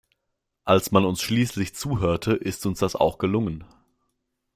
Als 0.63 0.91
man 0.91 1.05
uns 1.05 1.21
schließlich 1.21 1.75
zuhörte, 1.75 2.31
ist 2.31 2.65
uns 2.65 2.79
das 2.79 2.95
auch 2.95 3.19
gelungen. 3.19 3.63